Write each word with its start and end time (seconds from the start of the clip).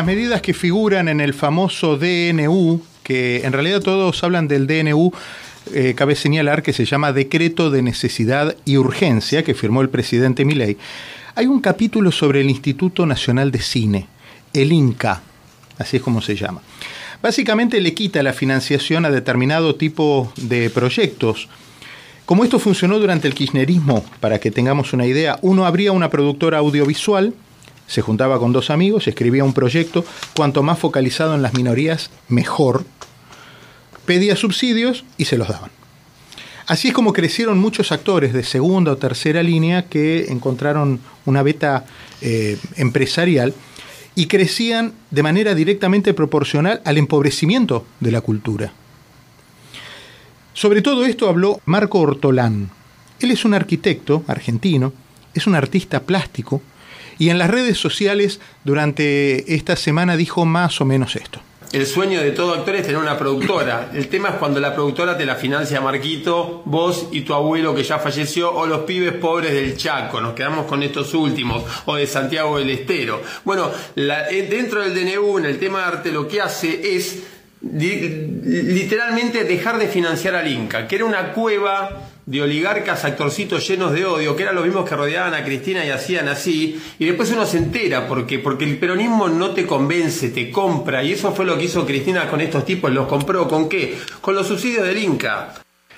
las 0.00 0.06
medidas 0.06 0.40
que 0.40 0.54
figuran 0.54 1.10
en 1.10 1.20
el 1.20 1.34
famoso 1.34 1.98
DNU, 1.98 2.80
que 3.02 3.42
en 3.44 3.52
realidad 3.52 3.82
todos 3.82 4.24
hablan 4.24 4.48
del 4.48 4.66
DNU, 4.66 5.12
eh, 5.74 5.92
cabe 5.94 6.16
señalar 6.16 6.62
que 6.62 6.72
se 6.72 6.86
llama 6.86 7.12
Decreto 7.12 7.70
de 7.70 7.82
Necesidad 7.82 8.56
y 8.64 8.78
Urgencia, 8.78 9.44
que 9.44 9.52
firmó 9.52 9.82
el 9.82 9.90
presidente 9.90 10.46
Milei, 10.46 10.78
hay 11.34 11.46
un 11.48 11.60
capítulo 11.60 12.12
sobre 12.12 12.40
el 12.40 12.48
Instituto 12.48 13.04
Nacional 13.04 13.50
de 13.50 13.60
Cine, 13.60 14.06
el 14.54 14.72
INCA, 14.72 15.20
así 15.76 15.98
es 15.98 16.02
como 16.02 16.22
se 16.22 16.34
llama. 16.34 16.62
Básicamente 17.20 17.78
le 17.78 17.92
quita 17.92 18.22
la 18.22 18.32
financiación 18.32 19.04
a 19.04 19.10
determinado 19.10 19.74
tipo 19.74 20.32
de 20.36 20.70
proyectos. 20.70 21.50
Como 22.24 22.42
esto 22.42 22.58
funcionó 22.58 22.98
durante 22.98 23.28
el 23.28 23.34
kirchnerismo, 23.34 24.02
para 24.20 24.40
que 24.40 24.50
tengamos 24.50 24.94
una 24.94 25.04
idea, 25.04 25.38
uno 25.42 25.66
abría 25.66 25.92
una 25.92 26.08
productora 26.08 26.56
audiovisual, 26.56 27.34
se 27.90 28.02
juntaba 28.02 28.38
con 28.38 28.52
dos 28.52 28.70
amigos, 28.70 29.08
escribía 29.08 29.42
un 29.42 29.52
proyecto, 29.52 30.04
cuanto 30.36 30.62
más 30.62 30.78
focalizado 30.78 31.34
en 31.34 31.42
las 31.42 31.54
minorías, 31.54 32.10
mejor, 32.28 32.84
pedía 34.06 34.36
subsidios 34.36 35.04
y 35.18 35.24
se 35.24 35.36
los 35.36 35.48
daban. 35.48 35.72
Así 36.68 36.86
es 36.88 36.94
como 36.94 37.12
crecieron 37.12 37.58
muchos 37.58 37.90
actores 37.90 38.32
de 38.32 38.44
segunda 38.44 38.92
o 38.92 38.96
tercera 38.96 39.42
línea 39.42 39.86
que 39.86 40.26
encontraron 40.30 41.00
una 41.26 41.42
beta 41.42 41.84
eh, 42.20 42.58
empresarial 42.76 43.54
y 44.14 44.26
crecían 44.26 44.92
de 45.10 45.24
manera 45.24 45.56
directamente 45.56 46.14
proporcional 46.14 46.80
al 46.84 46.96
empobrecimiento 46.96 47.84
de 47.98 48.12
la 48.12 48.20
cultura. 48.20 48.72
Sobre 50.54 50.80
todo 50.80 51.04
esto 51.04 51.28
habló 51.28 51.60
Marco 51.64 51.98
Ortolán. 51.98 52.70
Él 53.18 53.32
es 53.32 53.44
un 53.44 53.54
arquitecto 53.54 54.22
argentino, 54.28 54.92
es 55.34 55.48
un 55.48 55.56
artista 55.56 56.04
plástico 56.04 56.62
y 57.20 57.28
en 57.28 57.38
las 57.38 57.50
redes 57.50 57.78
sociales 57.78 58.40
durante 58.64 59.54
esta 59.54 59.76
semana 59.76 60.16
dijo 60.16 60.44
más 60.44 60.80
o 60.80 60.84
menos 60.84 61.14
esto 61.14 61.40
el 61.72 61.86
sueño 61.86 62.20
de 62.20 62.32
todo 62.32 62.54
actor 62.54 62.74
es 62.74 62.82
tener 62.82 62.96
una 62.96 63.16
productora. 63.16 63.90
El 63.94 64.08
tema 64.08 64.30
es 64.30 64.34
cuando 64.36 64.58
la 64.58 64.74
productora 64.74 65.16
te 65.16 65.24
la 65.24 65.36
financia 65.36 65.80
Marquito, 65.80 66.62
vos 66.64 67.06
y 67.12 67.20
tu 67.20 67.32
abuelo 67.32 67.74
que 67.76 67.84
ya 67.84 68.00
falleció, 68.00 68.52
o 68.52 68.66
los 68.66 68.80
pibes 68.80 69.12
pobres 69.12 69.52
del 69.52 69.76
Chaco. 69.76 70.20
Nos 70.20 70.34
quedamos 70.34 70.66
con 70.66 70.82
estos 70.82 71.14
últimos, 71.14 71.62
o 71.86 71.94
de 71.94 72.08
Santiago 72.08 72.58
del 72.58 72.70
Estero. 72.70 73.22
Bueno, 73.44 73.70
eh, 73.94 74.48
dentro 74.50 74.80
del 74.82 74.94
DNU, 74.94 75.38
en 75.38 75.44
el 75.44 75.60
tema 75.60 75.78
de 75.78 75.84
arte, 75.84 76.10
lo 76.10 76.26
que 76.26 76.40
hace 76.40 76.96
es 76.96 77.22
literalmente 77.62 79.44
dejar 79.44 79.78
de 79.78 79.86
financiar 79.86 80.34
al 80.34 80.50
Inca, 80.50 80.88
que 80.88 80.96
era 80.96 81.04
una 81.04 81.32
cueva 81.32 82.09
de 82.30 82.40
oligarcas 82.40 83.04
actorcitos 83.04 83.66
llenos 83.66 83.92
de 83.92 84.04
odio, 84.04 84.36
que 84.36 84.44
eran 84.44 84.54
los 84.54 84.64
mismos 84.64 84.88
que 84.88 84.94
rodeaban 84.94 85.34
a 85.34 85.42
Cristina 85.42 85.84
y 85.84 85.90
hacían 85.90 86.28
así, 86.28 86.80
y 87.00 87.04
después 87.04 87.32
uno 87.32 87.44
se 87.44 87.58
entera, 87.58 88.06
porque, 88.06 88.38
porque 88.38 88.64
el 88.64 88.78
peronismo 88.78 89.28
no 89.28 89.50
te 89.50 89.66
convence, 89.66 90.28
te 90.28 90.48
compra, 90.52 91.02
y 91.02 91.14
eso 91.14 91.32
fue 91.34 91.44
lo 91.44 91.58
que 91.58 91.64
hizo 91.64 91.84
Cristina 91.84 92.30
con 92.30 92.40
estos 92.40 92.64
tipos, 92.64 92.92
los 92.92 93.08
compró, 93.08 93.48
¿con 93.48 93.68
qué? 93.68 93.98
Con 94.20 94.36
los 94.36 94.46
subsidios 94.46 94.86
del 94.86 94.98
Inca. 94.98 95.54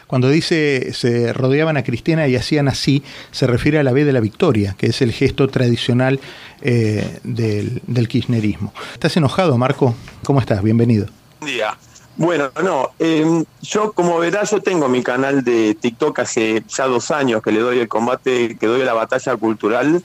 Cuando 0.07 0.31
dice 0.31 0.95
se 0.95 1.35
rodeaban 1.35 1.77
a 1.77 1.85
Cristina 1.85 2.27
y 2.27 2.37
hacían 2.37 2.67
así, 2.69 3.03
se 3.31 3.47
refiere 3.47 3.79
a 3.79 3.83
la 3.83 3.93
B 3.93 4.07
de 4.07 4.13
la 4.15 4.21
victoria, 4.21 4.75
que 4.79 4.87
es 4.87 5.03
el 5.03 5.13
gesto 5.13 5.49
tradicional 5.49 6.19
eh, 6.63 7.19
del, 7.25 7.83
del 7.87 8.09
kirchnerismo. 8.09 8.73
¿Estás 8.95 9.15
enojado, 9.19 9.59
Marco? 9.59 9.95
¿Cómo 10.23 10.41
estás? 10.41 10.63
Bienvenido. 10.63 11.09
Buen 11.41 11.55
día. 11.55 11.77
Bueno, 12.17 12.51
no, 12.63 12.91
em, 12.99 13.45
yo 13.63 13.93
como 13.93 14.19
verás, 14.19 14.51
yo 14.51 14.61
tengo 14.61 14.89
mi 14.89 15.03
canal 15.03 15.43
de 15.43 15.75
TikTok 15.75 16.19
hace 16.19 16.63
ya 16.69 16.87
dos 16.87 17.11
años 17.11 17.43
que 17.43 17.53
le 17.53 17.61
doy 17.61 17.79
el 17.79 17.89
combate, 17.89 18.57
que 18.59 18.67
doy 18.67 18.85
la 18.85 18.93
batalla 18.93 19.37
cultural. 19.37 20.03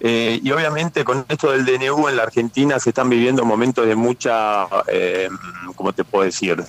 Eh, 0.00 0.38
y 0.42 0.50
obviamente 0.50 1.04
con 1.04 1.24
esto 1.28 1.52
del 1.52 1.64
DNU 1.64 2.08
en 2.08 2.16
la 2.16 2.24
Argentina 2.24 2.78
se 2.78 2.90
están 2.90 3.08
viviendo 3.08 3.46
momentos 3.46 3.86
de 3.86 3.96
mucha, 3.96 4.66
eh, 4.88 5.30
¿cómo 5.74 5.94
te 5.94 6.04
puedo 6.04 6.24
decir? 6.24 6.62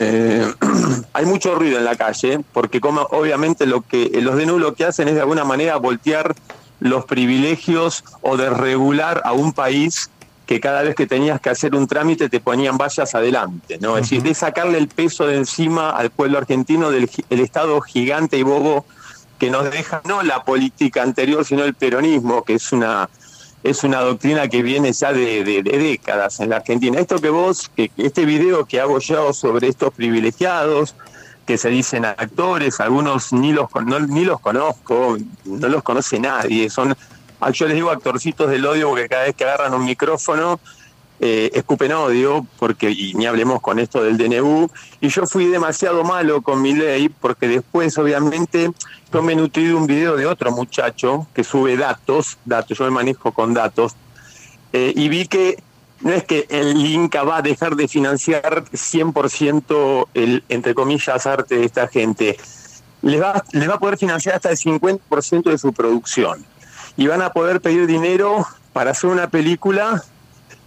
Eh, 0.00 0.52
hay 1.12 1.24
mucho 1.24 1.54
ruido 1.54 1.78
en 1.78 1.84
la 1.84 1.94
calle, 1.94 2.40
porque 2.52 2.80
como 2.80 3.02
obviamente 3.02 3.66
lo 3.66 3.82
que 3.82 4.10
los 4.20 4.36
DNU 4.36 4.58
lo 4.58 4.74
que 4.74 4.84
hacen 4.84 5.06
es 5.06 5.14
de 5.14 5.20
alguna 5.20 5.44
manera 5.44 5.76
voltear 5.76 6.34
los 6.80 7.04
privilegios 7.04 8.04
o 8.20 8.36
desregular 8.36 9.22
a 9.24 9.32
un 9.32 9.52
país 9.52 10.10
que 10.46 10.60
cada 10.60 10.82
vez 10.82 10.94
que 10.94 11.06
tenías 11.06 11.40
que 11.40 11.50
hacer 11.50 11.74
un 11.74 11.88
trámite 11.88 12.28
te 12.28 12.40
ponían 12.40 12.78
vallas 12.78 13.14
adelante, 13.14 13.78
¿no? 13.80 13.98
Es 13.98 14.04
decir, 14.04 14.22
de 14.22 14.32
sacarle 14.32 14.78
el 14.78 14.88
peso 14.88 15.26
de 15.26 15.36
encima 15.36 15.90
al 15.90 16.10
pueblo 16.10 16.38
argentino 16.38 16.90
del 16.90 17.10
el 17.28 17.40
Estado 17.40 17.80
gigante 17.80 18.38
y 18.38 18.42
bobo 18.42 18.86
que 19.38 19.50
nos 19.50 19.70
deja 19.70 20.00
no 20.04 20.22
la 20.22 20.44
política 20.44 21.02
anterior, 21.02 21.44
sino 21.44 21.64
el 21.64 21.74
peronismo, 21.74 22.44
que 22.44 22.54
es 22.54 22.72
una 22.72 23.08
es 23.62 23.82
una 23.82 24.00
doctrina 24.00 24.46
que 24.46 24.62
viene 24.62 24.92
ya 24.92 25.12
de, 25.12 25.62
décadas 25.62 26.38
en 26.38 26.50
la 26.50 26.56
Argentina. 26.56 27.00
Esto 27.00 27.18
que 27.18 27.30
vos, 27.30 27.68
que 27.74 27.90
este 27.96 28.24
video 28.24 28.64
que 28.64 28.80
hago 28.80 29.00
yo 29.00 29.32
sobre 29.32 29.66
estos 29.66 29.92
privilegiados, 29.92 30.94
que 31.44 31.58
se 31.58 31.68
dicen 31.68 32.04
actores, 32.04 32.78
algunos 32.78 33.32
ni 33.32 33.52
los, 33.52 33.68
ni 34.08 34.24
los 34.24 34.40
conozco, 34.40 35.16
no 35.44 35.68
los 35.68 35.82
conoce 35.82 36.20
nadie, 36.20 36.70
son 36.70 36.96
yo 37.52 37.66
les 37.66 37.74
digo 37.74 37.90
actorcitos 37.90 38.50
del 38.50 38.66
odio 38.66 38.88
porque 38.88 39.08
cada 39.08 39.24
vez 39.24 39.34
que 39.34 39.44
agarran 39.44 39.74
un 39.74 39.84
micrófono 39.84 40.58
eh, 41.18 41.50
escupen 41.54 41.92
odio, 41.92 42.46
porque, 42.58 42.90
y 42.90 43.14
ni 43.14 43.24
hablemos 43.24 43.62
con 43.62 43.78
esto 43.78 44.02
del 44.02 44.18
DNU, 44.18 44.68
y 45.00 45.08
yo 45.08 45.26
fui 45.26 45.46
demasiado 45.46 46.04
malo 46.04 46.42
con 46.42 46.60
mi 46.60 46.74
ley, 46.74 47.08
porque 47.08 47.48
después, 47.48 47.96
obviamente, 47.96 48.70
yo 49.10 49.22
me 49.22 49.34
nutrí 49.34 49.64
de 49.64 49.74
un 49.74 49.86
video 49.86 50.16
de 50.16 50.26
otro 50.26 50.52
muchacho 50.52 51.26
que 51.34 51.42
sube 51.42 51.76
datos, 51.78 52.36
datos, 52.44 52.76
yo 52.76 52.84
me 52.84 52.90
manejo 52.90 53.32
con 53.32 53.54
datos, 53.54 53.96
eh, 54.74 54.92
y 54.94 55.08
vi 55.08 55.26
que 55.26 55.62
no 56.02 56.12
es 56.12 56.24
que 56.24 56.46
el 56.50 56.76
Inca 56.84 57.22
va 57.22 57.38
a 57.38 57.42
dejar 57.42 57.76
de 57.76 57.88
financiar 57.88 58.64
100% 58.64 60.08
el, 60.12 60.44
entre 60.50 60.74
comillas, 60.74 61.26
arte 61.26 61.56
de 61.56 61.64
esta 61.64 61.88
gente, 61.88 62.36
les 63.00 63.22
va, 63.22 63.42
les 63.52 63.70
va 63.70 63.74
a 63.74 63.78
poder 63.78 63.96
financiar 63.96 64.34
hasta 64.34 64.50
el 64.50 64.58
50% 64.58 65.44
de 65.44 65.56
su 65.56 65.72
producción 65.72 66.44
y 66.96 67.06
van 67.06 67.22
a 67.22 67.30
poder 67.32 67.60
pedir 67.60 67.86
dinero 67.86 68.46
para 68.72 68.92
hacer 68.92 69.10
una 69.10 69.28
película. 69.28 70.02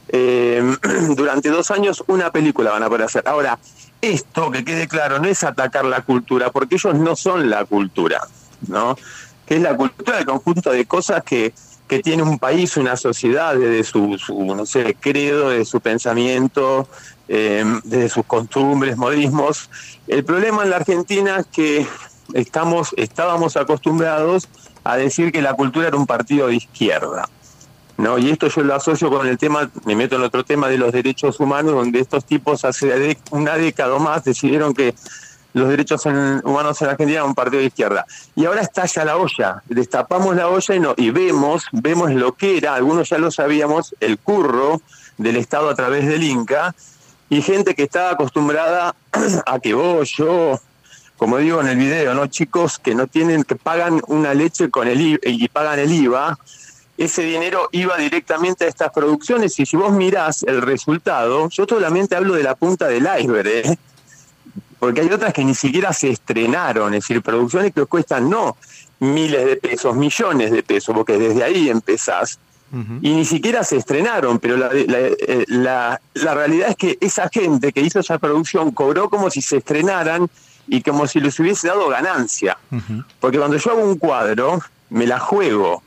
Eh, 0.10 0.78
durante 1.16 1.50
dos 1.50 1.72
años 1.72 2.04
una 2.08 2.32
película 2.32 2.72
van 2.72 2.84
a 2.84 2.88
poder 2.88 3.04
hacer. 3.04 3.24
Ahora, 3.28 3.60
esto 4.02 4.52
que 4.52 4.64
quede 4.64 4.88
claro, 4.88 5.20
no 5.20 5.28
es 5.28 5.44
atacar 5.44 5.86
la 5.86 6.02
cultura, 6.02 6.52
porque 6.52 6.76
ellos 6.76 6.96
no 6.96 7.16
son 7.16 7.50
la 7.50 7.66
cultura, 7.66 8.22
¿no? 8.68 8.98
Que 9.46 9.56
es 9.56 9.62
la 9.62 9.76
cultura 9.76 10.18
del 10.18 10.26
conjunto 10.26 10.72
de 10.72 10.86
cosas 10.86 11.24
que, 11.24 11.54
que 11.88 12.00
tiene 12.00 12.24
un 12.24 12.40
país, 12.40 12.78
una 12.78 12.96
sociedad, 12.96 13.56
desde 13.56 13.84
su, 13.84 14.18
no 14.30 14.66
sé, 14.66 14.96
credo, 15.00 15.50
de 15.50 15.66
su 15.66 15.82
pensamiento, 15.82 16.88
eh, 17.28 17.66
desde 17.84 18.10
sus 18.10 18.26
costumbres, 18.26 18.96
modismos. 18.96 19.70
El 20.08 20.24
problema 20.24 20.64
en 20.64 20.70
la 20.70 20.78
Argentina 20.78 21.38
es 21.40 21.48
que 21.48 21.88
estamos, 22.34 22.94
estábamos 22.96 23.58
acostumbrados 23.58 24.48
a 24.92 24.98
decir 24.98 25.32
que 25.32 25.42
la 25.42 25.54
cultura 25.54 25.88
era 25.88 25.98
un 25.98 26.08
partido 26.08 26.48
de 26.48 26.56
izquierda. 26.56 27.30
¿no? 27.98 28.18
Y 28.18 28.30
esto 28.30 28.48
yo 28.48 28.64
lo 28.64 28.76
asocio 28.76 29.10
con 29.10 29.28
el 29.28 29.38
tema, 29.38 29.70
me 29.86 29.96
meto 29.96 30.16
en 30.16 30.22
otro 30.22 30.46
tema 30.46 30.70
de 30.70 30.78
los 30.78 30.94
derechos 30.94 31.40
humanos, 31.40 31.74
donde 31.74 32.00
estos 32.00 32.24
tipos 32.24 32.64
hace 32.64 33.18
una 33.32 33.56
década 33.56 33.94
o 33.94 34.00
más 34.00 34.24
decidieron 34.24 34.74
que 34.74 34.96
los 35.54 35.68
derechos 35.68 36.06
humanos 36.06 36.82
en 36.82 36.90
Argentina 36.90 37.20
eran 37.20 37.30
un 37.30 37.36
partido 37.36 37.60
de 37.60 37.68
izquierda. 37.68 38.06
Y 38.36 38.46
ahora 38.46 38.62
estalla 38.62 39.04
la 39.04 39.18
olla, 39.18 39.64
destapamos 39.68 40.36
la 40.36 40.48
olla 40.48 40.76
y, 40.76 40.80
no, 40.80 40.94
y 40.96 41.10
vemos, 41.10 41.66
vemos 41.72 42.12
lo 42.12 42.34
que 42.34 42.58
era, 42.58 42.76
algunos 42.76 43.10
ya 43.10 43.18
lo 43.18 43.32
sabíamos, 43.32 43.96
el 44.00 44.18
curro 44.18 44.82
del 45.18 45.36
Estado 45.36 45.70
a 45.70 45.76
través 45.76 46.08
del 46.08 46.24
Inca, 46.24 46.74
y 47.30 47.42
gente 47.42 47.76
que 47.76 47.84
estaba 47.84 48.12
acostumbrada 48.12 48.96
a 49.46 49.60
que 49.60 49.74
vos, 49.74 50.10
yo, 50.18 50.60
como 51.20 51.38
digo 51.38 51.60
en 51.60 51.68
el 51.68 51.78
video, 51.78 52.14
¿no? 52.14 52.28
Chicos 52.28 52.80
que 52.80 52.96
no 52.96 53.06
tienen, 53.06 53.44
que 53.44 53.56
pagan 53.56 54.02
una 54.08 54.34
leche 54.34 54.70
con 54.70 54.88
el 54.88 55.02
IVA, 55.02 55.20
y 55.26 55.50
pagan 55.50 55.78
el 55.78 55.92
IVA, 55.92 56.40
ese 56.98 57.24
dinero 57.24 57.68
iba 57.74 57.98
directamente 57.98 58.64
a 58.64 58.70
estas 58.70 58.92
producciones 58.94 59.60
y 59.60 59.66
si 59.66 59.76
vos 59.76 59.92
mirás 59.92 60.44
el 60.44 60.62
resultado, 60.62 61.50
yo 61.50 61.66
solamente 61.68 62.16
hablo 62.16 62.36
de 62.36 62.44
la 62.44 62.56
punta 62.56 62.88
del 62.88 63.06
iceberg, 63.20 63.48
¿eh? 63.48 63.78
porque 64.80 65.02
hay 65.02 65.12
otras 65.12 65.34
que 65.34 65.44
ni 65.44 65.56
siquiera 65.56 65.92
se 65.92 66.10
estrenaron, 66.10 66.94
es 66.94 67.02
decir, 67.02 67.22
producciones 67.22 67.74
que 67.74 67.86
cuestan 67.86 68.30
no 68.30 68.56
miles 69.00 69.46
de 69.46 69.58
pesos, 69.58 69.98
millones 69.98 70.52
de 70.52 70.64
pesos, 70.64 70.96
porque 70.96 71.18
desde 71.18 71.44
ahí 71.44 71.70
empezás, 71.70 72.40
y 73.02 73.14
ni 73.14 73.26
siquiera 73.26 73.64
se 73.64 73.78
estrenaron, 73.78 74.40
pero 74.40 74.56
la, 74.56 74.70
eh, 74.72 75.44
la, 75.48 76.00
la, 76.14 76.34
realidad 76.36 76.70
es 76.70 76.76
que 76.76 76.98
esa 77.02 77.28
gente 77.28 77.74
que 77.74 77.82
hizo 77.82 78.00
esa 78.00 78.20
producción 78.20 78.72
cobró 78.72 79.10
como 79.10 79.32
si 79.32 79.42
se 79.42 79.58
estrenaran 79.58 80.30
y 80.70 80.82
como 80.82 81.08
si 81.08 81.20
les 81.20 81.40
hubiese 81.40 81.68
dado 81.68 81.88
ganancia. 81.90 82.58
Porque 83.20 83.38
cuando 83.38 83.58
yo 83.58 83.72
hago 83.72 83.84
un 83.84 83.98
cuadro, 83.98 84.60
me 84.90 85.06
la 85.08 85.20
juego. 85.20 85.82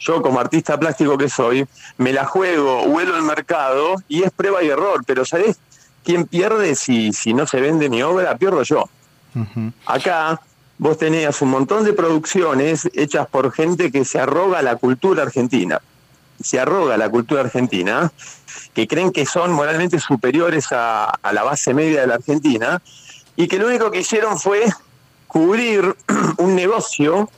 Yo 0.00 0.22
como 0.22 0.38
artista 0.38 0.78
plástico 0.78 1.18
que 1.18 1.28
soy, 1.28 1.66
me 1.96 2.12
la 2.12 2.24
juego, 2.24 2.82
huelo 2.84 3.16
el 3.16 3.22
mercado 3.22 3.96
y 4.08 4.22
es 4.22 4.30
prueba 4.30 4.62
y 4.62 4.68
error. 4.68 5.02
Pero 5.04 5.24
¿sabés 5.24 5.58
quién 6.04 6.24
pierde 6.26 6.74
si, 6.76 7.12
si 7.12 7.34
no 7.34 7.46
se 7.46 7.60
vende 7.60 7.88
mi 7.90 8.02
obra? 8.02 8.36
Pierdo 8.36 8.62
yo. 8.62 8.88
Acá 9.86 10.40
vos 10.78 10.96
tenías 10.98 11.42
un 11.42 11.50
montón 11.50 11.84
de 11.84 11.92
producciones 11.92 12.88
hechas 12.94 13.26
por 13.26 13.52
gente 13.52 13.90
que 13.90 14.04
se 14.04 14.20
arroga 14.20 14.62
la 14.62 14.76
cultura 14.76 15.24
argentina. 15.24 15.80
se 16.40 16.60
arroga 16.60 16.96
la 16.96 17.08
cultura 17.10 17.40
argentina, 17.40 18.12
que 18.74 18.86
creen 18.86 19.10
que 19.12 19.26
son 19.26 19.52
moralmente 19.52 19.98
superiores 19.98 20.70
a, 20.70 21.06
a 21.06 21.32
la 21.32 21.42
base 21.42 21.74
media 21.74 22.02
de 22.02 22.06
la 22.06 22.14
Argentina, 22.14 22.80
y 23.38 23.46
que 23.46 23.56
lo 23.56 23.68
único 23.68 23.88
que 23.92 24.00
hicieron 24.00 24.36
fue 24.36 24.64
cubrir 25.28 25.94
un 26.38 26.56
negocio, 26.56 27.30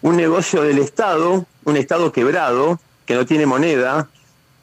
un 0.00 0.16
negocio 0.16 0.62
del 0.62 0.78
Estado, 0.78 1.44
un 1.64 1.76
Estado 1.76 2.12
quebrado, 2.12 2.78
que 3.04 3.16
no 3.16 3.26
tiene 3.26 3.44
moneda, 3.44 4.08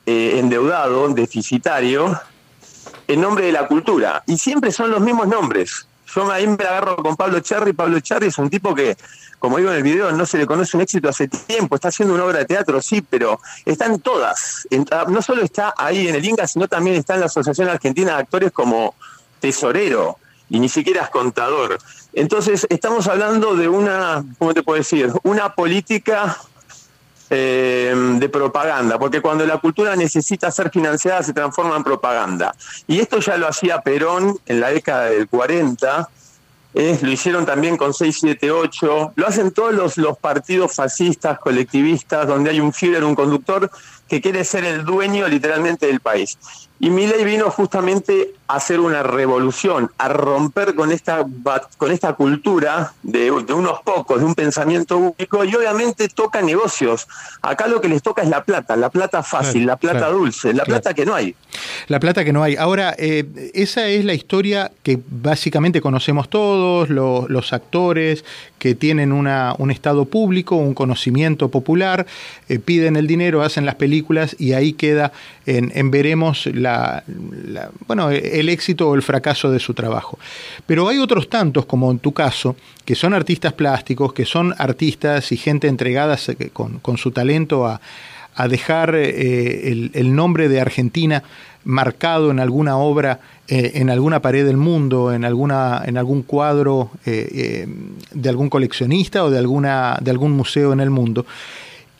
eh, 0.06 0.40
endeudado, 0.40 1.10
deficitario, 1.10 2.18
en 3.06 3.20
nombre 3.20 3.48
de 3.48 3.52
la 3.52 3.68
cultura. 3.68 4.24
Y 4.28 4.38
siempre 4.38 4.72
son 4.72 4.92
los 4.92 5.02
mismos 5.02 5.28
nombres. 5.28 5.88
Yo 6.16 6.32
ahí 6.32 6.48
me 6.48 6.64
agarro 6.64 6.96
con 6.96 7.18
Pablo 7.18 7.42
Cherry. 7.42 7.74
Pablo 7.74 8.00
Cherry 8.00 8.28
es 8.28 8.38
un 8.38 8.50
tipo 8.50 8.74
que, 8.74 8.96
como 9.40 9.58
digo 9.58 9.72
en 9.72 9.76
el 9.76 9.84
video, 9.84 10.14
no 10.14 10.26
se 10.26 10.38
le 10.38 10.46
conoce 10.46 10.78
un 10.78 10.84
éxito 10.84 11.10
hace 11.10 11.28
tiempo. 11.28 11.76
Está 11.76 11.90
haciendo 11.90 12.16
una 12.16 12.24
obra 12.24 12.40
de 12.40 12.46
teatro, 12.46 12.82
sí, 12.82 13.02
pero 13.02 13.42
están 13.66 14.00
todas. 14.00 14.66
Ah, 14.90 15.04
no 15.10 15.22
solo 15.22 15.42
está 15.42 15.74
ahí 15.78 16.08
en 16.08 16.16
el 16.16 16.24
Inca, 16.24 16.48
sino 16.48 16.70
también 16.70 16.96
está 16.96 17.16
en 17.16 17.20
la 17.20 17.26
Asociación 17.26 17.68
Argentina 17.68 18.14
de 18.14 18.22
Actores 18.22 18.54
como 18.54 18.96
tesorero 19.42 20.18
y 20.52 20.60
ni 20.60 20.68
siquiera 20.70 21.04
es 21.04 21.10
contador. 21.10 21.80
Entonces, 22.14 22.68
estamos 22.70 23.08
hablando 23.08 23.56
de 23.56 23.70
una, 23.70 24.24
¿cómo 24.38 24.54
te 24.54 24.62
puedo 24.62 24.78
decir? 24.78 25.12
Una 25.24 25.56
política 25.56 26.38
eh, 27.30 27.96
de 28.20 28.30
propaganda, 28.30 29.00
porque 29.00 29.22
cuando 29.22 29.46
la 29.46 29.58
cultura 29.60 29.96
necesita 29.96 30.52
ser 30.52 30.70
financiada 30.70 31.24
se 31.24 31.32
transforma 31.32 31.78
en 31.78 31.86
propaganda. 31.86 32.54
Y 32.86 33.00
esto 33.00 33.20
ya 33.20 33.38
lo 33.38 33.48
hacía 33.48 33.80
Perón 33.80 34.38
en 34.46 34.60
la 34.60 34.72
década 34.72 35.06
del 35.06 35.30
40, 35.30 36.10
eh, 36.74 37.00
lo 37.02 37.12
hicieron 37.12 37.46
también 37.46 37.78
con 37.78 37.94
678, 37.94 39.14
lo 39.16 39.28
hacen 39.28 39.52
todos 39.52 39.74
los, 39.74 39.98
los 39.98 40.18
partidos 40.18 40.76
fascistas, 40.76 41.40
colectivistas, 41.40 42.28
donde 42.28 42.50
hay 42.50 42.60
un 42.60 42.74
Führer, 42.74 43.06
un 43.06 43.16
conductor, 43.16 43.72
que 44.10 44.20
quiere 44.20 44.44
ser 44.44 44.66
el 44.66 44.84
dueño 44.84 45.30
literalmente 45.30 45.88
del 45.88 46.02
país. 46.02 46.38
Y 46.84 46.90
Milei 46.90 47.24
vino 47.24 47.52
justamente 47.52 48.34
a 48.48 48.56
hacer 48.56 48.80
una 48.80 49.04
revolución, 49.04 49.92
a 50.00 50.10
romper 50.10 50.74
con 50.74 50.92
esta, 50.92 51.24
con 51.78 51.92
esta 51.92 52.14
cultura 52.14 52.94
de, 53.04 53.30
unos 53.30 53.82
pocos, 53.84 54.20
de 54.20 54.26
un 54.26 54.34
pensamiento 54.34 54.98
único, 54.98 55.46
y 55.46 55.54
obviamente 55.54 56.10
toca 56.10 56.42
negocios. 56.42 57.08
Acá 57.44 57.68
lo 57.68 57.82
que 57.82 57.88
les 57.88 58.02
toca 58.02 58.24
es 58.24 58.30
la 58.30 58.44
plata, 58.44 58.76
la 58.76 58.90
plata 58.90 59.22
fácil, 59.22 59.68
la 59.68 59.78
plata 59.78 60.10
dulce, 60.10 60.56
la 60.56 60.66
plata 60.66 60.96
que 60.96 61.06
no 61.06 61.14
hay. 61.14 61.36
La 61.88 62.00
plata 62.00 62.26
que 62.26 62.34
no 62.34 62.42
hay. 62.42 62.56
Ahora, 62.56 62.96
eh, 62.98 63.52
esa 63.54 63.88
es 63.88 64.04
la 64.04 64.16
historia 64.16 64.72
que 64.82 65.00
básicamente 65.08 65.82
conocemos 65.82 66.30
todos, 66.30 66.90
los 66.90 67.54
actores 67.54 68.26
que 68.58 68.76
tienen 68.76 69.12
una, 69.12 69.56
un 69.58 69.72
estado 69.72 70.06
público, 70.06 70.56
un 70.56 70.74
conocimiento 70.74 71.50
popular, 71.50 72.06
eh, 72.48 72.60
piden 72.60 72.96
el 72.96 73.08
dinero, 73.08 73.42
hacen 73.42 73.66
las 73.66 73.76
películas 73.76 74.36
y 74.38 74.54
ahí 74.54 74.74
queda 74.74 75.12
en, 75.48 75.92
veremos 75.92 76.46
la, 76.46 76.71
bueno, 77.88 78.10
el 78.10 78.50
éxito 78.50 78.90
o 78.90 78.96
el 78.96 79.02
fracaso 79.02 79.52
de 79.52 79.60
su 79.60 79.74
trabajo. 79.74 80.18
Pero 80.66 80.88
hay 80.88 81.00
otros 81.00 81.30
tantos, 81.30 81.66
como 81.66 81.92
en 81.92 82.00
tu 82.00 82.14
caso, 82.14 82.56
que 82.86 82.96
son 82.96 83.14
artistas 83.14 83.54
plásticos, 83.54 84.14
que 84.14 84.26
son 84.26 84.54
artistas 84.58 85.32
y 85.32 85.38
gente 85.38 85.68
entregada 85.68 86.18
con, 86.54 86.80
con 86.80 86.98
su 86.98 87.12
talento 87.12 87.66
a, 87.66 87.82
a 88.36 88.48
dejar 88.48 88.96
eh, 88.96 89.90
el, 89.94 90.16
nombre 90.16 90.48
de 90.48 90.62
Argentina 90.62 91.24
marcado 91.64 92.32
en 92.32 92.40
alguna 92.40 92.78
obra, 92.78 93.20
eh, 93.48 93.74
en 93.76 93.90
alguna 93.90 94.22
pared 94.22 94.46
del 94.46 94.58
mundo, 94.58 95.14
en, 95.14 95.26
alguna, 95.26 95.84
en 95.86 95.98
algún 95.98 96.24
cuadro 96.24 96.92
eh, 97.06 97.68
de 98.12 98.30
algún 98.30 98.50
coleccionista 98.50 99.24
o 99.24 99.30
de, 99.30 99.38
alguna, 99.38 99.98
de 100.02 100.12
algún 100.12 100.32
museo 100.32 100.74
en 100.74 100.80
el 100.80 100.90
mundo 100.90 101.26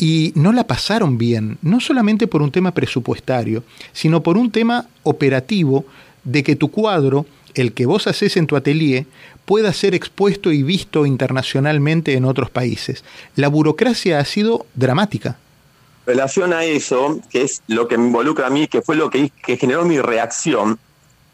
y 0.02 0.34
no 0.34 0.52
la 0.52 0.66
pasaron 0.66 1.20
bien, 1.20 1.60
no 1.62 1.80
solamente 1.80 2.26
por 2.26 2.42
un 2.42 2.52
tema 2.52 2.74
presupuestario, 2.74 3.64
sino 3.94 4.24
por 4.24 4.36
un 4.36 4.50
tema 4.50 4.88
operativo 5.04 5.86
de 6.24 6.42
que 6.42 6.56
tu 6.56 6.72
cuadro, 6.72 7.28
el 7.54 7.74
que 7.74 7.86
vos 7.86 8.08
haces 8.08 8.36
en 8.36 8.48
tu 8.48 8.56
atelier, 8.56 9.06
pueda 9.46 9.72
ser 9.72 9.94
expuesto 9.94 10.52
y 10.52 10.64
visto 10.64 11.06
internacionalmente 11.06 12.16
en 12.16 12.26
otros 12.26 12.50
países. 12.50 13.04
La 13.36 13.48
burocracia 13.48 14.18
ha 14.18 14.26
sido 14.26 14.66
dramática. 14.74 15.38
relación 16.08 16.52
a 16.52 16.64
eso, 16.64 17.20
que 17.30 17.44
es 17.44 17.62
lo 17.68 17.88
que 17.88 18.00
me 18.00 18.08
involucra 18.08 18.48
a 18.48 18.50
mí, 18.50 18.68
que 18.68 18.82
fue 18.82 18.96
lo 18.96 19.12
que, 19.12 19.32
que 19.46 19.56
generó 19.56 19.86
mi 19.86 20.00
reacción, 20.02 20.80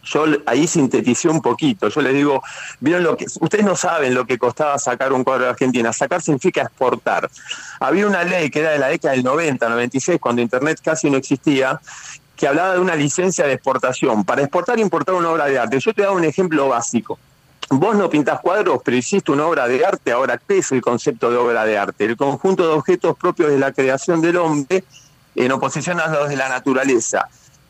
yo 0.10 0.26
ahí 0.46 0.68
sinteticé 0.68 1.30
un 1.30 1.42
poquito. 1.42 1.90
Yo 1.90 2.02
les 2.02 2.14
digo, 2.14 2.42
vieron 2.80 3.04
lo 3.04 3.18
que 3.18 3.26
ustedes 3.40 3.66
no 3.66 3.76
saben 3.76 4.14
lo 4.14 4.26
que 4.26 4.38
costaba 4.38 4.78
sacar 4.78 5.12
un 5.14 5.24
cuadro 5.24 5.46
de 5.46 5.50
Argentina. 5.52 5.92
Sacar 5.92 6.22
significa 6.22 6.62
exportar. 6.62 7.30
Había 7.80 8.08
una 8.08 8.24
ley 8.24 8.50
que 8.50 8.60
era 8.60 8.72
de 8.72 8.80
la 8.80 8.88
década 8.88 9.14
del 9.14 9.24
90, 9.24 9.68
96, 9.68 10.20
cuando 10.20 10.42
internet 10.42 10.80
casi 10.84 11.10
no 11.10 11.18
existía, 11.18 11.80
que 12.36 12.48
hablaba 12.48 12.74
de 12.74 12.80
una 12.80 12.96
licencia 12.96 13.46
de 13.46 13.54
exportación. 13.54 14.24
Para 14.24 14.42
exportar 14.42 14.78
e 14.78 14.82
importar 14.82 15.16
una 15.16 15.30
obra 15.30 15.46
de 15.46 15.60
arte. 15.60 15.80
Yo 15.80 15.94
te 15.94 16.04
doy 16.04 16.16
un 16.16 16.24
ejemplo 16.24 16.70
básico. 16.70 17.20
Vos 17.70 17.98
no 17.98 18.10
pintás 18.10 18.40
cuadros, 18.40 18.80
pero 18.86 18.96
hiciste 18.96 19.32
una 19.32 19.46
obra 19.46 19.68
de 19.68 19.86
arte. 19.86 20.12
Ahora, 20.14 20.38
¿qué 20.38 20.60
es 20.60 20.72
el 20.72 20.82
concepto 20.82 21.30
de 21.30 21.36
obra 21.36 21.66
de 21.66 21.78
arte? 21.78 22.06
El 22.06 22.16
conjunto 22.16 22.66
de 22.66 22.74
objetos 22.74 23.18
propios 23.18 23.50
de 23.50 23.58
la 23.58 23.74
creación 23.74 24.22
del 24.22 24.38
hombre 24.38 24.86
en 25.36 25.52
oposición 25.52 26.00
a 26.00 26.08
los 26.08 26.30
de 26.30 26.38
la 26.38 26.48
naturaleza. 26.48 27.28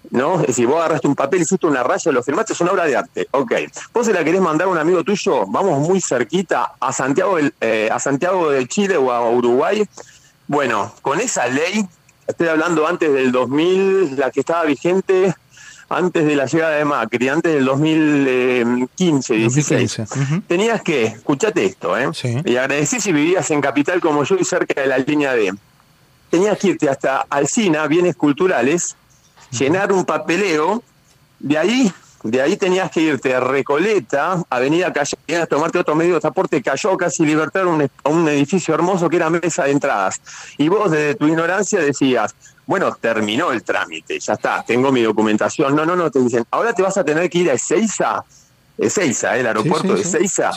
¿No? 0.10 0.42
Es 0.42 0.48
decir, 0.48 0.68
vos 0.68 0.78
agarraste 0.78 1.08
un 1.08 1.16
papel, 1.16 1.42
hiciste 1.42 1.68
una 1.68 1.84
raya, 1.84 2.12
lo 2.12 2.24
firmaste, 2.24 2.54
es 2.54 2.62
una 2.62 2.72
obra 2.72 2.86
de 2.86 2.96
arte. 2.96 3.28
Ok. 3.32 3.54
Vos 3.94 4.06
se 4.06 4.14
la 4.14 4.24
querés 4.24 4.42
mandar 4.42 4.68
a 4.68 4.72
un 4.72 4.78
amigo 4.78 5.04
tuyo, 5.04 5.46
vamos 5.48 5.88
muy 5.88 6.02
cerquita, 6.02 6.74
a 6.80 6.94
Santiago, 6.94 7.38
del, 7.38 7.54
eh, 7.62 7.90
a 7.92 8.00
Santiago 8.00 8.50
de 8.50 8.68
Chile 8.68 8.98
o 8.98 9.12
a 9.12 9.30
Uruguay. 9.30 9.86
Bueno, 10.48 10.94
con 11.02 11.20
esa 11.20 11.48
ley, 11.48 11.86
estoy 12.26 12.48
hablando 12.48 12.88
antes 12.88 13.12
del 13.12 13.32
2000, 13.32 14.18
la 14.18 14.32
que 14.32 14.40
estaba 14.40 14.64
vigente 14.64 15.34
antes 15.90 16.26
de 16.26 16.36
la 16.36 16.46
llegada 16.46 16.76
de 16.76 16.86
Macri, 16.86 17.30
antes 17.30 17.54
del 17.54 17.66
2015, 17.66 19.34
16, 19.36 20.02
tenías 20.46 20.82
que, 20.82 21.06
escuchate 21.06 21.66
esto, 21.66 21.98
¿eh? 21.98 22.10
y 22.44 22.58
agradecí 22.58 23.00
si 23.00 23.14
vivías 23.14 23.50
en 23.52 23.62
Capital 23.62 24.02
como 24.02 24.24
yo 24.24 24.36
y 24.36 24.44
cerca 24.44 24.82
de 24.82 24.88
la 24.88 24.98
línea 24.98 25.34
D. 25.34 25.54
Tenías 26.30 26.58
que 26.58 26.70
irte 26.70 26.90
hasta 26.90 27.26
Alcina, 27.30 27.88
bienes 27.88 28.18
culturales, 28.18 28.98
llenar 29.52 29.92
un 29.92 30.06
papeleo, 30.06 30.84
de 31.40 31.58
ahí, 31.58 31.92
de 32.24 32.42
ahí 32.42 32.58
tenías 32.58 32.92
que 32.92 33.02
irte 33.02 33.34
a 33.34 33.40
Recoleta, 33.40 34.44
Avenida 34.50 34.92
Calle, 34.92 35.16
a 35.42 35.46
tomarte 35.46 35.80
otro 35.80 35.96
medio 35.96 36.16
de 36.16 36.20
transporte, 36.20 36.62
cayó 36.62 36.98
casi 36.98 37.26
Libertad, 37.26 37.66
un, 37.68 37.89
un 38.06 38.27
edificio 38.30 38.74
hermoso 38.74 39.10
que 39.10 39.18
era 39.18 39.30
mesa 39.30 39.66
de 39.66 39.72
entradas. 39.72 40.22
Y 40.58 40.68
vos 40.68 40.92
desde 40.92 41.16
tu 41.16 41.27
ignorancia 41.27 41.80
decías, 41.80 42.36
bueno, 42.68 42.94
terminó 43.00 43.51
el 43.54 43.63
trámite, 43.63 44.20
ya 44.20 44.34
está, 44.34 44.63
tengo 44.63 44.92
mi 44.92 45.01
documentación. 45.01 45.74
No, 45.74 45.86
no, 45.86 45.96
no, 45.96 46.12
te 46.12 46.20
dicen, 46.20 46.44
ahora 46.51 46.74
te 46.74 46.82
vas 46.82 46.98
a 46.98 47.04
tener 47.04 47.30
que 47.30 47.39
ir 47.39 47.50
a 47.50 47.54
Ezeiza, 47.54 48.24
Ezeiza, 48.77 49.38
¿eh? 49.38 49.39
el 49.39 49.48
aeropuerto 49.48 49.96
de 49.96 50.01
Ezeiza. 50.01 50.51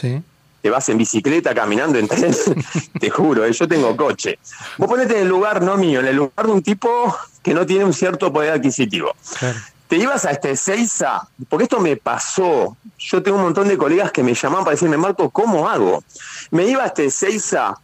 te 0.61 0.71
vas 0.71 0.89
en 0.89 0.99
bicicleta, 0.99 1.55
caminando 1.55 1.99
en 1.99 2.09
tren, 2.09 2.35
te 3.01 3.11
juro, 3.11 3.45
¿eh? 3.45 3.53
yo 3.53 3.69
tengo 3.69 3.97
coche. 3.97 4.41
Vos 4.77 4.89
ponete 4.89 5.15
en 5.15 5.23
el 5.23 5.29
lugar 5.29 5.63
no 5.63 5.77
mío, 5.77 6.01
en 6.01 6.09
el 6.09 6.17
lugar 6.17 6.47
de 6.47 6.53
un 6.53 6.63
tipo 6.63 7.17
que 7.43 7.55
no 7.55 7.67
tiene 7.67 7.85
un 7.85 7.93
cierto 7.93 8.33
poder 8.33 8.53
adquisitivo. 8.53 9.15
Te 9.89 9.97
ibas 9.97 10.25
a 10.25 10.31
este 10.31 10.57
Seiza, 10.57 11.27
porque 11.49 11.65
esto 11.65 11.81
me 11.81 11.97
pasó. 11.97 12.77
Yo 12.99 13.23
tengo 13.23 13.39
un 13.39 13.45
montón 13.45 13.67
de 13.67 13.77
colegas 13.77 14.13
que 14.13 14.23
me 14.23 14.35
llamaban 14.35 14.65
para 14.65 14.75
decirme, 14.75 14.97
Marco, 14.97 15.31
¿cómo 15.31 15.69
hago? 15.69 16.05
Me 16.51 16.67
iba 16.67 16.85
a 16.85 16.87
este 16.87 17.11
Seiza 17.11 17.77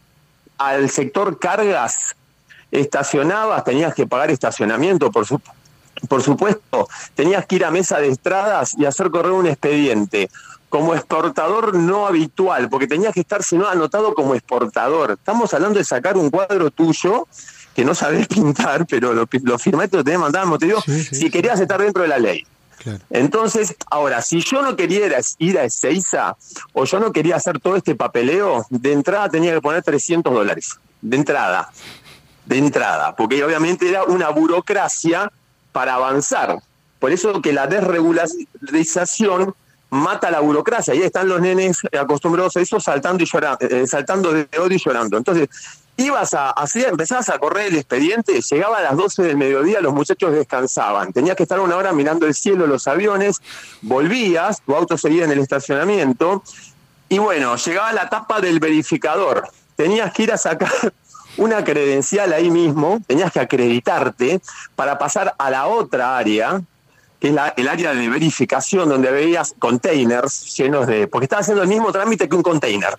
al 0.57 0.89
sector 0.89 1.37
cargas, 1.37 2.15
estacionabas, 2.71 3.63
tenías 3.63 3.93
que 3.93 4.07
pagar 4.07 4.31
estacionamiento, 4.31 5.11
por, 5.11 5.25
por 6.07 6.23
supuesto, 6.23 6.87
tenías 7.13 7.45
que 7.45 7.57
ir 7.57 7.65
a 7.65 7.71
mesa 7.71 7.99
de 7.99 8.07
estradas 8.07 8.73
y 8.77 8.85
hacer 8.85 9.11
correr 9.11 9.31
un 9.31 9.47
expediente 9.47 10.29
como 10.69 10.95
exportador 10.95 11.75
no 11.75 12.07
habitual, 12.07 12.69
porque 12.69 12.87
tenías 12.87 13.13
que 13.13 13.21
estar, 13.21 13.43
si 13.43 13.57
no, 13.57 13.67
anotado 13.67 14.13
como 14.13 14.33
exportador. 14.35 15.11
Estamos 15.11 15.53
hablando 15.53 15.79
de 15.79 15.85
sacar 15.85 16.17
un 16.17 16.29
cuadro 16.29 16.71
tuyo 16.71 17.27
que 17.77 17.85
no 17.85 17.93
sabés 17.93 18.27
pintar, 18.35 18.87
pero 18.87 19.13
lo, 19.13 19.29
lo 19.43 19.59
firmaste, 19.59 19.97
lo 19.97 20.03
tenés 20.03 20.19
mandado, 20.19 20.57
te 20.57 20.65
digo, 20.65 20.81
si 20.81 21.29
querías 21.29 21.59
estar 21.59 21.79
dentro 21.79 22.01
de 22.01 22.07
la 22.07 22.17
ley. 22.17 22.43
Entonces, 23.11 23.75
ahora, 23.91 24.23
si 24.23 24.41
yo 24.41 24.63
no 24.63 24.75
quería 24.75 25.21
ir 25.37 25.59
a 25.59 25.63
Ezeiza 25.63 26.35
o 26.73 26.85
yo 26.85 26.99
no 26.99 27.11
quería 27.11 27.35
hacer 27.35 27.59
todo 27.59 27.75
este 27.75 27.93
papeleo, 27.93 28.65
de 28.71 28.93
entrada 28.93 29.29
tenía 29.29 29.53
que 29.53 29.61
poner 29.61 29.83
300 29.83 30.33
dólares. 30.33 30.79
De 31.01 31.17
entrada. 31.17 31.69
De 32.45 32.57
entrada. 32.57 33.15
Porque 33.15 33.43
obviamente 33.43 33.87
era 33.87 34.05
una 34.05 34.29
burocracia 34.29 35.31
para 35.71 35.95
avanzar. 35.95 36.57
Por 36.97 37.11
eso 37.11 37.41
que 37.41 37.53
la 37.53 37.67
desregularización 37.67 39.53
mata 39.89 40.31
la 40.31 40.39
burocracia. 40.39 40.93
Y 40.93 40.99
ahí 40.99 41.05
están 41.05 41.27
los 41.27 41.41
nenes 41.41 41.79
acostumbrados 41.99 42.57
a 42.57 42.61
eso 42.61 42.79
saltando 42.79 43.23
y 43.23 43.27
llorando, 43.27 43.65
eh, 43.65 43.87
saltando 43.87 44.33
de 44.33 44.47
odio 44.57 44.75
y 44.75 44.79
llorando. 44.79 45.17
Entonces, 45.17 45.49
ibas 45.97 46.33
a 46.35 46.53
empezabas 46.75 47.29
a 47.29 47.39
correr 47.39 47.67
el 47.67 47.75
expediente, 47.75 48.39
llegaba 48.39 48.77
a 48.77 48.81
las 48.81 48.95
12 48.95 49.23
del 49.23 49.37
mediodía, 49.37 49.81
los 49.81 49.93
muchachos 49.93 50.31
descansaban, 50.31 51.11
tenías 51.11 51.35
que 51.35 51.43
estar 51.43 51.59
una 51.59 51.75
hora 51.75 51.91
mirando 51.91 52.27
el 52.27 52.35
cielo, 52.35 52.67
los 52.67 52.87
aviones, 52.87 53.41
volvías, 53.81 54.61
tu 54.61 54.75
auto 54.75 54.97
seguía 54.97 55.25
en 55.25 55.31
el 55.31 55.39
estacionamiento, 55.39 56.43
y 57.09 57.17
bueno, 57.17 57.55
llegaba 57.55 57.91
la 57.93 58.03
etapa 58.03 58.39
del 58.39 58.59
verificador, 58.59 59.49
tenías 59.75 60.13
que 60.13 60.23
ir 60.23 60.31
a 60.31 60.37
sacar 60.37 60.69
una 61.37 61.63
credencial 61.63 62.31
ahí 62.31 62.51
mismo, 62.51 62.99
tenías 63.07 63.31
que 63.31 63.39
acreditarte 63.39 64.39
para 64.75 64.99
pasar 64.99 65.33
a 65.37 65.49
la 65.49 65.65
otra 65.65 66.17
área, 66.17 66.61
que 67.19 67.29
es 67.29 67.35
el 67.57 67.67
área 67.67 67.93
de 67.93 68.09
verificación, 68.09 68.89
donde 68.89 69.11
veías 69.11 69.55
containers 69.59 70.55
llenos 70.55 70.87
de. 70.87 71.07
porque 71.07 71.25
estaba 71.25 71.41
haciendo 71.41 71.63
el 71.63 71.69
mismo 71.69 71.91
trámite 71.91 72.29
que 72.29 72.35
un 72.35 72.43
container 72.43 72.97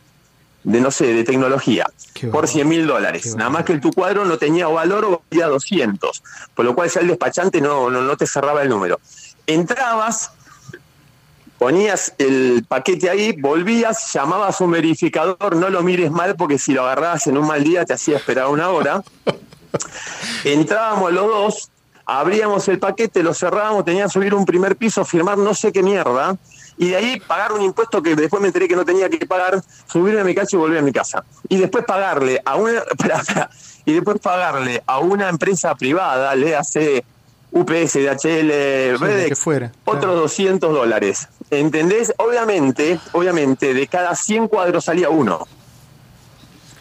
de 0.64 0.80
no 0.80 0.90
sé, 0.90 1.14
de 1.14 1.24
tecnología, 1.24 1.86
por 2.30 2.48
100 2.48 2.68
mil 2.68 2.86
dólares. 2.86 3.34
Nada 3.36 3.48
más 3.48 3.64
que 3.64 3.78
tu 3.78 3.90
cuadro 3.92 4.24
no 4.24 4.38
tenía 4.38 4.66
valor 4.66 5.04
o 5.04 5.22
valía 5.30 5.46
200, 5.46 6.22
por 6.54 6.64
lo 6.64 6.74
cual 6.74 6.90
ya 6.90 7.00
el 7.00 7.08
despachante 7.08 7.60
no, 7.60 7.90
no, 7.90 8.02
no 8.02 8.16
te 8.16 8.26
cerraba 8.26 8.62
el 8.62 8.68
número. 8.68 9.00
Entrabas, 9.46 10.32
ponías 11.58 12.12
el 12.18 12.64
paquete 12.68 13.08
ahí, 13.08 13.32
volvías, 13.32 14.12
llamabas 14.12 14.60
a 14.60 14.64
un 14.64 14.72
verificador, 14.72 15.56
no 15.56 15.70
lo 15.70 15.82
mires 15.82 16.10
mal 16.10 16.36
porque 16.36 16.58
si 16.58 16.72
lo 16.72 16.82
agarrabas 16.82 17.26
en 17.28 17.38
un 17.38 17.46
mal 17.46 17.62
día 17.64 17.84
te 17.84 17.94
hacía 17.94 18.16
esperar 18.16 18.48
una 18.48 18.68
hora. 18.68 19.02
Entrábamos 20.44 21.12
los 21.12 21.26
dos, 21.26 21.70
abríamos 22.08 22.66
el 22.68 22.78
paquete, 22.78 23.22
lo 23.22 23.34
cerrábamos, 23.34 23.84
tenían 23.84 24.08
que 24.08 24.14
subir 24.14 24.34
un 24.34 24.46
primer 24.46 24.76
piso, 24.76 25.04
firmar 25.04 25.36
no 25.36 25.52
sé 25.52 25.70
qué 25.72 25.82
mierda, 25.82 26.38
y 26.78 26.88
de 26.88 26.96
ahí 26.96 27.20
pagar 27.20 27.52
un 27.52 27.60
impuesto 27.60 28.02
que 28.02 28.16
después 28.16 28.40
me 28.40 28.48
enteré 28.48 28.66
que 28.66 28.74
no 28.74 28.84
tenía 28.84 29.10
que 29.10 29.26
pagar, 29.26 29.62
subirme 29.86 30.22
a 30.22 30.24
mi 30.24 30.34
casa 30.34 30.56
y 30.56 30.58
volver 30.58 30.78
a 30.78 30.82
mi 30.82 30.90
casa. 30.90 31.22
Y 31.50 31.58
después 31.58 31.84
pagarle 31.84 32.40
a 32.46 32.56
una, 32.56 32.82
y 33.84 33.92
después 33.92 34.18
pagarle 34.20 34.82
a 34.86 35.00
una 35.00 35.28
empresa 35.28 35.74
privada, 35.74 36.34
le 36.34 36.56
hace 36.56 37.04
UPS, 37.52 37.94
DHL, 37.94 38.98
FedEx, 38.98 39.38
fuera, 39.38 39.72
otros 39.84 40.16
200 40.16 40.72
dólares. 40.72 41.28
¿Entendés? 41.50 42.14
Obviamente, 42.16 42.98
obviamente, 43.12 43.74
de 43.74 43.86
cada 43.86 44.14
100 44.14 44.48
cuadros 44.48 44.86
salía 44.86 45.10
uno. 45.10 45.46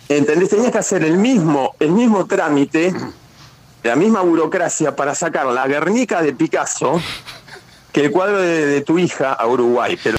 ¿Entendés? 0.07 0.49
Tenías 0.49 0.71
que 0.71 0.77
hacer 0.77 1.03
el 1.03 1.17
mismo, 1.17 1.75
el 1.81 1.91
mismo 1.91 2.25
trámite, 2.27 2.93
la 3.83 3.95
misma 3.95 4.21
burocracia 4.21 4.95
para 4.95 5.15
sacar 5.15 5.45
la 5.47 5.67
Guernica 5.67 6.21
de 6.21 6.33
Picasso 6.33 7.01
que 7.91 8.05
el 8.05 8.11
cuadro 8.11 8.41
de, 8.41 8.81
tu 8.81 8.99
hija 8.99 9.33
a 9.33 9.47
Uruguay. 9.47 9.97
Pero... 10.03 10.17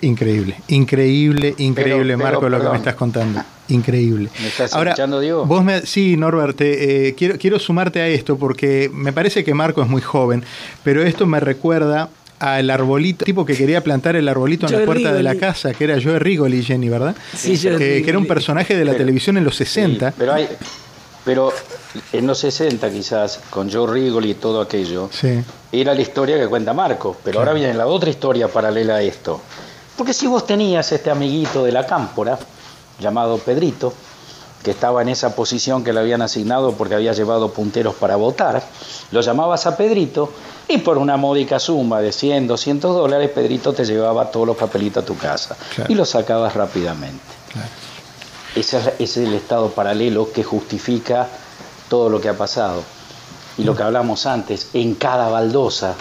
Increíble, 0.00 0.56
increíble, 0.68 1.54
increíble, 1.58 2.16
Marco, 2.16 2.48
lo 2.48 2.60
que 2.60 2.68
me 2.68 2.76
estás 2.76 2.94
contando. 2.94 3.42
Increíble. 3.68 4.30
¿Me 4.40 4.48
estás 4.48 4.72
escuchando, 4.72 5.20
Diego? 5.20 5.44
Vos 5.44 5.62
me, 5.62 5.82
sí, 5.82 6.16
Norbert, 6.16 6.58
eh, 6.60 7.14
quiero, 7.18 7.36
quiero 7.36 7.58
sumarte 7.58 8.00
a 8.00 8.06
esto 8.06 8.38
porque 8.38 8.90
me 8.92 9.12
parece 9.12 9.44
que 9.44 9.52
Marco 9.52 9.82
es 9.82 9.88
muy 9.88 10.00
joven, 10.00 10.44
pero 10.84 11.02
esto 11.02 11.26
me 11.26 11.40
recuerda 11.40 12.08
al 12.38 12.70
arbolito, 12.70 13.24
tipo 13.24 13.44
que 13.44 13.56
quería 13.56 13.82
plantar 13.82 14.14
el 14.16 14.28
arbolito 14.28 14.66
en 14.66 14.78
la 14.78 14.84
puerta 14.86 15.12
de 15.12 15.22
la 15.22 15.34
casa, 15.34 15.74
que 15.74 15.84
era 15.84 16.00
Joe 16.00 16.18
Rigoli, 16.18 16.62
Jenny, 16.62 16.88
¿verdad? 16.88 17.16
Sí, 17.34 17.58
que, 17.58 18.02
que 18.02 18.08
era 18.08 18.18
un 18.18 18.26
personaje 18.26 18.76
de 18.76 18.84
la 18.84 18.94
televisión 18.94 19.36
en 19.36 19.44
los 19.44 19.56
60. 19.56 20.14
pero 20.16 20.32
hay, 20.32 20.48
pero 21.28 21.52
en 22.14 22.26
los 22.26 22.38
60 22.38 22.90
quizás, 22.90 23.40
con 23.50 23.70
Joe 23.70 23.86
Rigoli 23.86 24.30
y 24.30 24.34
todo 24.36 24.62
aquello, 24.62 25.10
era 25.70 25.92
la 25.92 26.00
historia 26.00 26.38
que 26.38 26.48
cuenta 26.48 26.72
Marco, 26.72 27.18
pero 27.22 27.40
ahora 27.40 27.52
viene 27.52 27.74
la 27.74 27.86
otra 27.86 28.08
historia 28.08 28.48
paralela 28.48 28.94
a 28.94 29.02
esto. 29.02 29.38
Porque 29.94 30.14
si 30.14 30.26
vos 30.26 30.46
tenías 30.46 30.90
este 30.90 31.10
amiguito 31.10 31.62
de 31.64 31.72
la 31.72 31.84
cámpora, 31.84 32.38
llamado 32.98 33.36
Pedrito, 33.36 33.92
que 34.62 34.70
estaba 34.70 35.02
en 35.02 35.10
esa 35.10 35.36
posición 35.36 35.84
que 35.84 35.92
le 35.92 36.00
habían 36.00 36.22
asignado 36.22 36.72
porque 36.72 36.94
había 36.94 37.12
llevado 37.12 37.52
punteros 37.52 37.94
para 37.96 38.16
votar, 38.16 38.62
lo 39.10 39.20
llamabas 39.20 39.66
a 39.66 39.76
Pedrito 39.76 40.32
y 40.66 40.78
por 40.78 40.96
una 40.96 41.18
módica 41.18 41.58
suma 41.58 42.00
de 42.00 42.10
100, 42.10 42.46
200 42.46 42.96
dólares, 42.96 43.30
Pedrito 43.34 43.74
te 43.74 43.84
llevaba 43.84 44.30
todos 44.30 44.46
los 44.46 44.56
papelitos 44.56 45.02
a 45.02 45.06
tu 45.06 45.18
casa 45.18 45.58
y 45.88 45.94
los 45.94 46.08
sacabas 46.08 46.54
rápidamente. 46.54 47.20
Ese 48.54 48.94
es 48.98 49.16
el 49.16 49.34
estado 49.34 49.70
paralelo 49.70 50.32
que 50.32 50.42
justifica 50.42 51.28
todo 51.88 52.08
lo 52.08 52.20
que 52.20 52.28
ha 52.28 52.36
pasado. 52.36 52.82
Y 53.56 53.64
lo 53.64 53.74
que 53.74 53.82
hablamos 53.82 54.26
antes, 54.26 54.70
en 54.72 54.94
cada 54.94 55.28
baldosa 55.28 55.94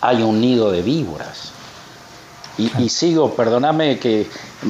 hay 0.00 0.22
un 0.22 0.40
nido 0.40 0.70
de 0.70 0.82
víboras. 0.82 1.52
Y, 2.58 2.90
sigo, 2.90 3.34
perdóname 3.34 3.98
que 3.98 4.28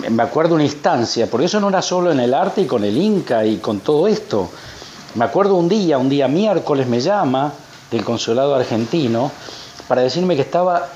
me 0.09 0.23
acuerdo 0.23 0.55
una 0.55 0.63
instancia, 0.65 1.29
porque 1.29 1.47
eso 1.47 1.59
no 1.59 1.69
era 1.69 1.83
solo 1.83 2.13
en 2.13 2.21
el 2.21 2.33
arte 2.33 2.63
y 2.63 2.67
con 2.67 2.85
el 2.85 2.97
Inca 2.97 3.45
y 3.45 3.57
con 3.57 3.81
todo 3.81 4.07
esto. 4.07 4.49
Me 5.17 5.25
acuerdo 5.25 5.57
un 5.57 5.69
día, 5.69 5.99
un 5.99 6.09
día 6.09 6.29
miércoles 6.29 6.87
me 6.87 7.01
llama 7.01 7.53
del 7.91 8.05
consulado 8.05 8.55
argentino 8.55 9.33
para 9.89 10.03
decirme 10.03 10.37
que 10.37 10.43
estaba 10.43 10.89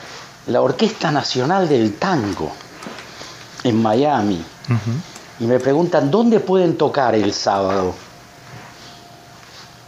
la 0.46 0.62
Orquesta 0.62 1.10
Nacional 1.10 1.68
del 1.68 1.96
Tango 1.96 2.52
en 3.64 3.82
Miami 3.82 4.42
y 5.38 5.44
me 5.44 5.60
preguntan, 5.60 6.10
¿dónde 6.10 6.40
pueden 6.40 6.76
tocar 6.76 7.14
el 7.14 7.32
sábado? 7.32 7.94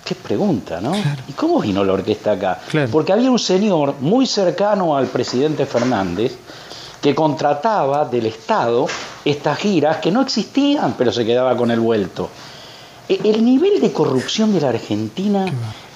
Qué 0.05 0.15
pregunta, 0.15 0.81
¿no? 0.81 0.93
¿Y 1.29 1.33
cómo 1.33 1.61
vino 1.61 1.85
la 1.85 1.93
orquesta 1.93 2.33
acá? 2.33 2.61
Porque 2.91 3.13
había 3.13 3.31
un 3.31 3.39
señor 3.39 3.97
muy 4.01 4.27
cercano 4.27 4.97
al 4.97 5.07
presidente 5.07 5.67
Fernández 5.67 6.37
que 7.01 7.15
contrataba 7.15 8.05
del 8.07 8.27
Estado 8.27 8.87
estas 9.25 9.59
giras 9.59 9.99
que 9.99 10.11
no 10.11 10.23
existían, 10.23 10.95
pero 10.97 11.13
se 11.13 11.25
quedaba 11.25 11.57
con 11.57 11.71
el 11.71 11.81
vuelto. 11.81 12.29
E, 13.09 13.21
el 13.25 13.45
nivel 13.45 13.81
de 13.81 13.93
corrupción 13.93 14.53
de 14.53 14.61
la 14.61 14.71
Argentina 14.71 15.47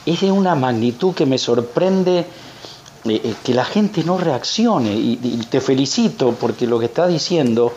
es 0.04 0.21
de 0.21 0.30
una 0.30 0.54
magnitud 0.54 1.14
que 1.14 1.26
me 1.26 1.38
sorprende 1.38 2.18
eh, 2.18 2.25
eh, 3.04 3.35
que 3.42 3.54
la 3.54 3.64
gente 3.64 4.04
no 4.04 4.18
reaccione. 4.18 4.92
y 4.92 5.47
te 5.50 5.61
felicito 5.61 6.37
porque 6.38 6.66
lo 6.66 6.78
que 6.78 6.87
está 6.87 7.06
diciendo 7.06 7.73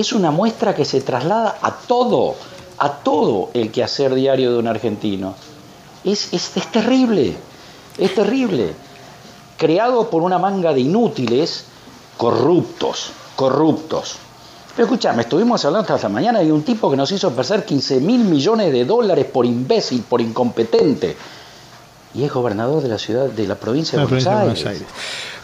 es 0.00 0.12
una 0.12 0.30
muestra 0.30 0.76
que 0.76 0.84
se 0.84 1.00
traslada 1.00 1.58
a 1.60 1.72
todo, 1.72 2.36
a 2.78 2.88
todo 2.88 3.50
el 3.52 3.72
quehacer 3.72 4.14
diario 4.14 4.52
de 4.52 4.58
un 4.58 4.68
argentino. 4.68 5.34
Es, 6.04 6.32
es, 6.32 6.50
terrible, 6.70 7.36
es 7.98 8.14
terrible. 8.14 8.74
Creado 9.56 10.08
por 10.08 10.22
una 10.22 10.38
manga 10.38 10.72
de 10.72 10.82
inútiles, 10.82 11.64
corruptos, 12.16 13.10
corruptos. 13.34 14.14
Pero 14.76 14.86
escúchame, 14.86 15.22
estuvimos 15.22 15.64
hablando 15.64 15.92
hasta 15.92 16.08
mañana 16.08 16.38
de 16.38 16.52
un 16.52 16.62
tipo 16.62 16.88
que 16.88 16.96
nos 16.96 17.10
hizo 17.10 17.32
perder 17.32 17.64
15 17.64 17.98
mil 17.98 18.20
millones 18.20 18.72
de 18.72 18.84
dólares 18.84 19.24
por 19.24 19.44
imbécil, 19.44 20.04
por 20.08 20.20
incompetente. 20.20 21.16
Y 22.14 22.24
es 22.24 22.32
gobernador 22.32 22.82
de 22.82 22.88
la 22.88 22.98
ciudad, 22.98 23.26
de 23.26 23.46
la 23.46 23.56
provincia 23.56 23.98
de, 23.98 24.06
Buenos, 24.06 24.26
Aires. 24.26 24.84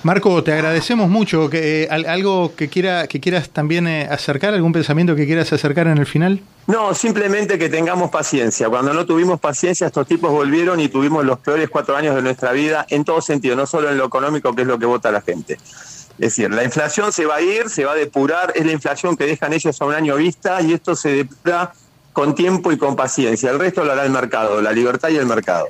Marco, 0.02 0.42
te 0.42 0.52
agradecemos 0.52 1.08
mucho. 1.08 1.48
Que, 1.48 1.84
eh, 1.84 1.88
¿Algo 1.90 2.54
que, 2.54 2.68
quiera, 2.68 3.06
que 3.06 3.20
quieras 3.20 3.48
también 3.50 3.86
eh, 3.86 4.06
acercar? 4.10 4.54
¿Algún 4.54 4.72
pensamiento 4.72 5.16
que 5.16 5.26
quieras 5.26 5.52
acercar 5.52 5.86
en 5.86 5.98
el 5.98 6.06
final? 6.06 6.40
No, 6.66 6.94
simplemente 6.94 7.58
que 7.58 7.68
tengamos 7.68 8.10
paciencia. 8.10 8.68
Cuando 8.68 8.92
no 8.92 9.06
tuvimos 9.06 9.40
paciencia, 9.40 9.86
estos 9.86 10.06
tipos 10.06 10.30
volvieron 10.30 10.80
y 10.80 10.88
tuvimos 10.88 11.24
los 11.24 11.38
peores 11.38 11.68
cuatro 11.70 11.96
años 11.96 12.14
de 12.14 12.22
nuestra 12.22 12.52
vida 12.52 12.86
en 12.88 13.04
todo 13.04 13.20
sentido, 13.20 13.56
no 13.56 13.66
solo 13.66 13.90
en 13.90 13.98
lo 13.98 14.06
económico, 14.06 14.54
que 14.54 14.62
es 14.62 14.68
lo 14.68 14.78
que 14.78 14.86
vota 14.86 15.10
la 15.10 15.20
gente. 15.20 15.54
Es 15.54 16.18
decir, 16.18 16.50
la 16.50 16.64
inflación 16.64 17.12
se 17.12 17.26
va 17.26 17.36
a 17.36 17.40
ir, 17.40 17.68
se 17.68 17.84
va 17.84 17.92
a 17.92 17.96
depurar, 17.96 18.52
es 18.54 18.64
la 18.64 18.72
inflación 18.72 19.16
que 19.16 19.26
dejan 19.26 19.52
ellos 19.52 19.80
a 19.80 19.84
un 19.84 19.94
año 19.94 20.16
vista 20.16 20.62
y 20.62 20.72
esto 20.72 20.94
se 20.94 21.10
depura 21.10 21.72
con 22.12 22.34
tiempo 22.34 22.70
y 22.72 22.78
con 22.78 22.94
paciencia. 22.94 23.50
El 23.50 23.58
resto 23.58 23.84
lo 23.84 23.92
hará 23.92 24.04
el 24.04 24.10
mercado, 24.10 24.62
la 24.62 24.72
libertad 24.72 25.08
y 25.08 25.16
el 25.16 25.26
mercado. 25.26 25.66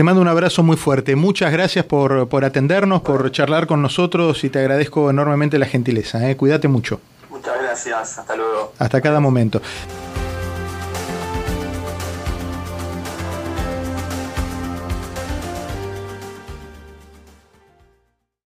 Te 0.00 0.04
mando 0.04 0.22
un 0.22 0.28
abrazo 0.28 0.62
muy 0.62 0.78
fuerte. 0.78 1.14
Muchas 1.14 1.52
gracias 1.52 1.84
por, 1.84 2.26
por 2.26 2.42
atendernos, 2.46 3.02
por 3.02 3.30
charlar 3.32 3.66
con 3.66 3.82
nosotros 3.82 4.42
y 4.44 4.48
te 4.48 4.58
agradezco 4.58 5.10
enormemente 5.10 5.58
la 5.58 5.66
gentileza. 5.66 6.26
¿eh? 6.30 6.38
Cuídate 6.38 6.68
mucho. 6.68 7.02
Muchas 7.28 7.52
gracias. 7.62 8.18
Hasta 8.18 8.34
luego. 8.34 8.72
Hasta 8.78 8.98
cada 9.02 9.20
momento. 9.20 9.60